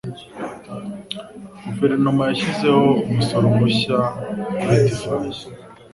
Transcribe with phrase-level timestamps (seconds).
[1.65, 3.99] Guverinoma yashyizeho umusoro mushya
[4.59, 5.41] kuri divayi.